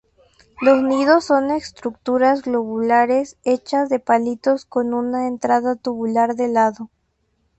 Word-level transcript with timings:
Los 0.61 0.81
nidos 0.81 1.25
son 1.25 1.51
estructuras 1.51 2.41
globulares 2.41 3.37
hechas 3.43 3.87
de 3.87 3.99
palitos 3.99 4.65
con 4.65 4.95
una 4.95 5.27
entrada 5.27 5.75
tubular 5.75 6.33
de 6.33 6.47
lado. 6.47 6.89